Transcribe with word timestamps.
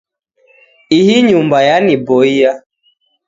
Ihi 0.99 1.15
nyumba 1.27 1.57
yaniboia. 1.67 2.51